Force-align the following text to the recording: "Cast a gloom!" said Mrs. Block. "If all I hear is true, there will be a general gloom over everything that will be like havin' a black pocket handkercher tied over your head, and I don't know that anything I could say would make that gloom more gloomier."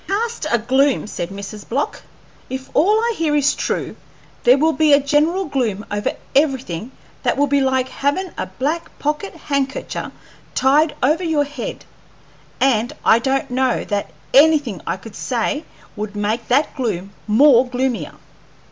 "Cast 0.07 0.47
a 0.49 0.57
gloom!" 0.57 1.05
said 1.05 1.29
Mrs. 1.29 1.69
Block. 1.69 2.01
"If 2.49 2.71
all 2.73 2.99
I 3.01 3.13
hear 3.15 3.35
is 3.35 3.53
true, 3.53 3.95
there 4.45 4.57
will 4.57 4.73
be 4.73 4.93
a 4.93 4.99
general 4.99 5.45
gloom 5.45 5.85
over 5.91 6.13
everything 6.35 6.91
that 7.21 7.37
will 7.37 7.45
be 7.45 7.61
like 7.61 7.87
havin' 7.87 8.33
a 8.35 8.47
black 8.47 8.97
pocket 8.97 9.35
handkercher 9.49 10.11
tied 10.55 10.95
over 11.03 11.23
your 11.23 11.43
head, 11.43 11.85
and 12.59 12.93
I 13.05 13.19
don't 13.19 13.51
know 13.51 13.83
that 13.83 14.09
anything 14.33 14.81
I 14.87 14.97
could 14.97 15.13
say 15.15 15.65
would 15.95 16.15
make 16.15 16.47
that 16.47 16.75
gloom 16.75 17.13
more 17.27 17.67
gloomier." 17.69 18.13